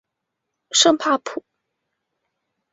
[0.71, 1.43] 圣帕普。